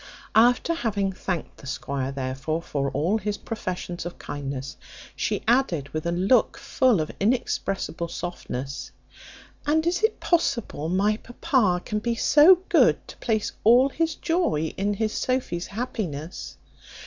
After 0.33 0.73
having 0.73 1.11
thanked 1.13 1.57
the 1.57 1.67
squire, 1.67 2.11
therefore, 2.11 2.63
for 2.63 2.89
all 2.89 3.19
his 3.19 3.37
professions 3.37 4.03
of 4.03 4.17
kindness, 4.17 4.75
she 5.15 5.43
added, 5.47 5.89
with 5.89 6.07
a 6.07 6.11
look 6.11 6.57
full 6.57 6.99
of 7.01 7.11
inexpressible 7.19 8.07
softness, 8.07 8.91
"And 9.67 9.85
is 9.85 10.01
it 10.01 10.19
possible 10.19 10.89
my 10.89 11.17
papa 11.17 11.83
can 11.85 11.99
be 11.99 12.15
so 12.15 12.63
good 12.69 13.07
to 13.09 13.17
place 13.17 13.51
all 13.63 13.89
his 13.89 14.15
joy 14.15 14.73
in 14.75 14.95
his 14.95 15.13
Sophy's 15.13 15.67
happiness?" 15.67 16.57